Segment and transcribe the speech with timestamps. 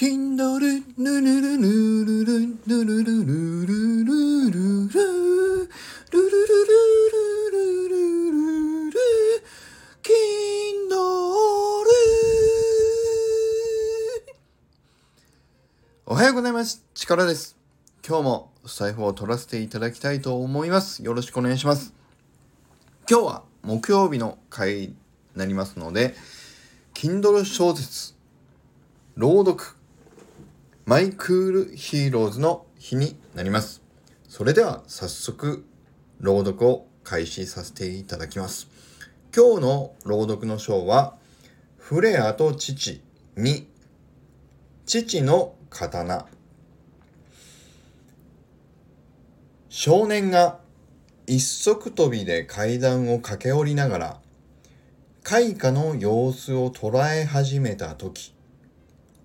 [0.00, 1.68] Kindle ぬるるぬ
[2.06, 6.56] るるぬるるるるるるるるる
[7.50, 8.96] るるるる
[10.02, 10.96] Kindle
[16.06, 16.82] おはようございます。
[16.94, 17.58] 力です。
[18.02, 21.04] 今日も財布を取らせていただきたいと思います。
[21.04, 21.92] よろしくお願いします。
[23.06, 24.96] 今日は木曜日の回に
[25.36, 26.14] なりますので、
[26.94, 28.14] Kindle 小説、
[29.16, 29.78] 朗読、
[30.90, 33.80] マイクリプトヒーローズの日になります。
[34.28, 35.64] それでは早速
[36.18, 38.66] 朗読を開始させていただきます。
[39.32, 41.14] 今日の朗読の章は、
[41.76, 43.04] フレアと父
[43.36, 43.68] に、
[44.84, 46.26] 父の刀。
[49.68, 50.58] 少年が
[51.28, 54.20] 一足飛びで階段を駆け下りながら、
[55.22, 58.34] 開花の様子を捉え始めたとき、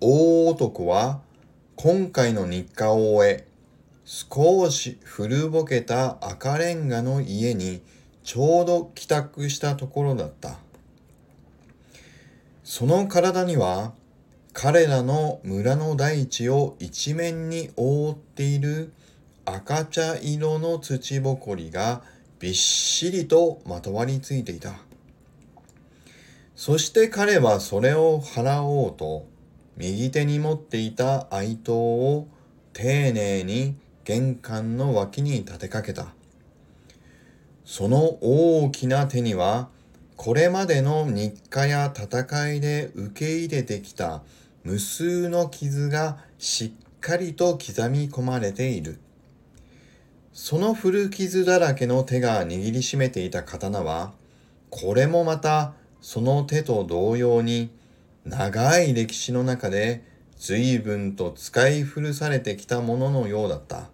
[0.00, 1.26] 大男は
[1.80, 3.46] 今回の日課を終え、
[4.04, 7.82] 少し古ぼけた赤レンガの家に
[8.24, 10.58] ちょうど帰宅したところだった。
[12.64, 13.92] その体には
[14.52, 18.92] 彼らの村の大地を一面に覆っている
[19.44, 22.02] 赤茶色の土ぼこりが
[22.40, 24.72] びっしりとまとわりついていた。
[26.56, 29.37] そして彼はそれを払おうと
[29.78, 32.26] 右手に持っていた愛刀を
[32.72, 36.08] 丁寧に玄関の脇に立てかけた。
[37.64, 39.68] その大きな手には
[40.16, 44.22] これまでの日課や戦いで受け入れてきた
[44.64, 48.98] 無数の傷がしっかりと刻み込まれている。
[50.32, 54.12] その古傷だらけの手が握りしめていた刀は、
[54.70, 57.70] これもまたその手と同様に
[58.28, 60.04] 長い歴史の中で
[60.36, 63.88] 随分と使い古されてきたもののようだった。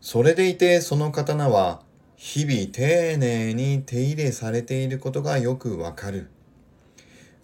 [0.00, 1.82] それでいてその刀は
[2.16, 6.28] 日々丁寧に手入れされていることがよくわかる。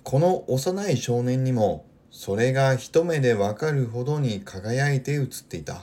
[0.02, 5.82] この幼い少年にもそれが一目でわかるほどに輝いて映っていた。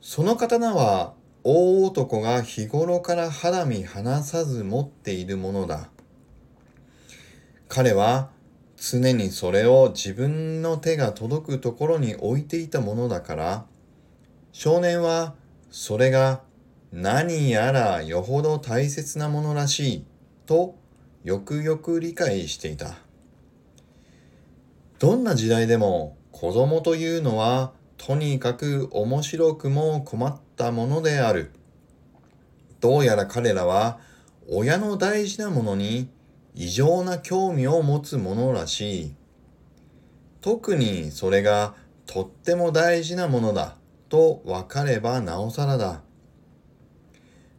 [0.00, 5.90] その刀は大男が日頃から肌身離さず持っているものだ。
[7.68, 8.30] 彼は
[8.76, 13.66] 常にそれを自分の手が届くところに置いていたものだから、
[14.52, 15.34] 少年は
[15.70, 16.40] それが
[16.92, 20.04] 何やらよほど大切なものらしい
[20.46, 20.76] と
[21.24, 22.94] よくよく理解していた。
[24.98, 31.52] どんな時代でも子供というのはとにかく面白くも困ったものである。
[32.80, 33.98] どうやら彼らは
[34.48, 36.08] 親の大事なものに
[36.60, 39.14] 異常な興味を持つものらしい。
[40.40, 43.76] 特にそれがとっても大事なものだ
[44.08, 46.02] と分かればなおさらだ。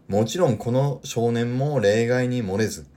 [0.10, 2.88] もちろんこの少年も例外に漏れず、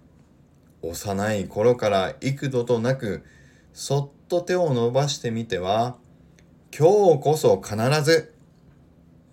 [0.83, 3.23] 幼い頃から幾度となく
[3.73, 5.95] そっと手を伸ばしてみては、
[6.77, 8.35] 今日こそ必ず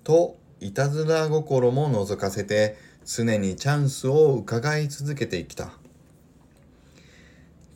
[0.04, 5.79] といたずら心も覗かせて常にチャンスを伺い続けてきた。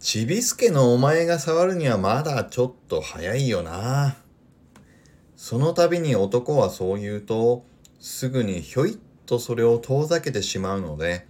[0.04, 4.18] ちびすけのお前が触るにはまだちょっと早いよな。
[5.38, 7.64] その度に男はそう言うと、
[8.02, 11.26] すぐにひょいっとそれを遠ざけてしまうので、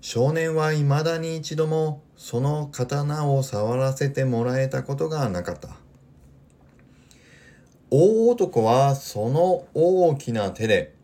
[0.00, 5.76] 少年は未だに一度もその刀を触らせてもらえたことがなかった。
[7.90, 10.94] 大男はその大きな手で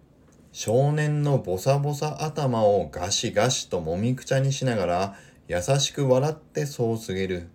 [0.51, 5.17] 少年のボサボサ頭をガシガシともみくちゃにしながら
[5.53, 7.51] 優しく笑ってそう告げる。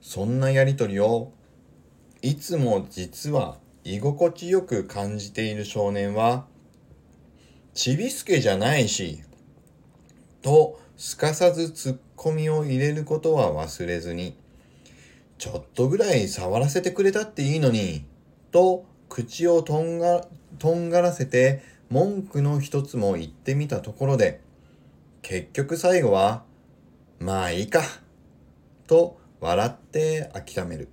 [0.00, 1.32] そんなやりとりを
[2.22, 6.46] いつも実は居心地よく感じている少年は
[7.74, 9.22] ちびすけじゃないし
[10.40, 14.34] とすかさずツッコミを入れることは忘れずに
[15.36, 18.06] ちょっとぐらい触らせてくれたっていいのに
[18.50, 20.26] と口をとんが
[20.58, 24.40] とんがらせて文句の一つも言ってみたところで
[25.20, 26.44] 結局最後は
[27.24, 27.80] まあいいか。
[28.86, 30.90] と笑って諦める。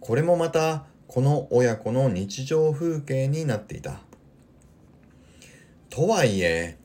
[0.00, 4.00] これもまたこの親子の日常風景になっていた。
[5.88, 6.78] とはいえ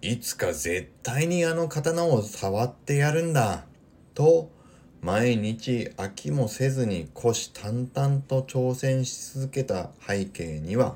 [0.00, 3.64] いつか絶対にあの刀を触ってやるんだ。
[4.14, 4.48] と
[5.00, 10.94] 毎日飽きもせずに虎視眈々と挑戦し続けた背景には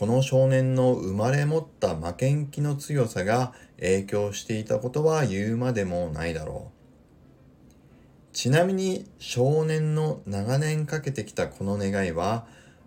[0.00, 8.34] この少年の生まれ持った負けん気の強さが影響していたことは言うまでもないだろう。
[8.34, 12.46] ちなみに少年の長年かけてきたこの願いは、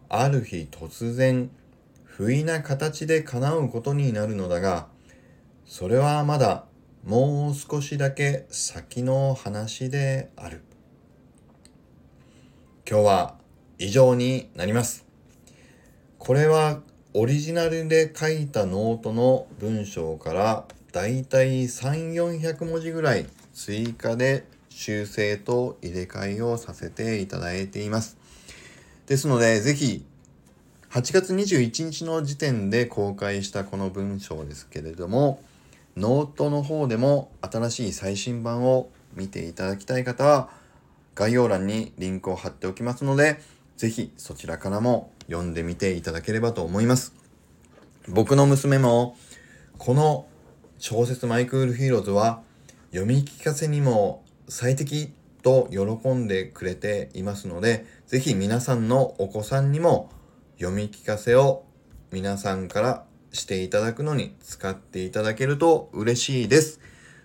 [0.09, 1.51] ある日突然、
[2.03, 4.87] 不意な形で叶うことになるのだが、
[5.67, 6.65] それはまだ
[7.05, 10.63] もう少しだけ先の話である。
[12.89, 13.35] 今日は
[13.77, 15.05] 以上になります。
[16.17, 16.81] これは
[17.15, 28.17] オリジナルで書いたノートの文章からだいたい3、400文字ぐらい追加で修正と入れ替えをさせていただいています。
[29.05, 30.03] ですので、ぜひ
[30.89, 35.39] 8月21日の時点で公開したこの文章ですけれども、
[35.95, 40.49] ノートの方でも新しい最新版を見ていただきたい方は、
[41.13, 43.39] 概要欄にリンクを貼っておきますので、
[43.77, 47.13] ぜひそちらからも読んでみていただければと思います。
[48.07, 49.15] 僕の娘も、
[49.77, 50.27] この
[50.77, 52.41] 小説マイクリプトヒーローズは
[52.91, 60.11] 読み聞かせにも最適と喜んでくれていますので、ぜひ皆さんのお子さんにも
[60.57, 61.65] 読み聞かせを
[62.11, 66.79] 皆さんからしていただくのに使っていただけると嬉しいです。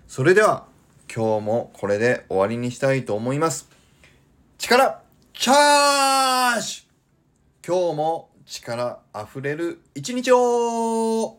[0.06, 0.66] それでは
[1.14, 3.68] 今日もこれで終わりにしたいと思います。
[4.58, 5.02] 力
[5.40, 6.82] チャージ。
[7.64, 11.38] 今日も力あふれる一日を。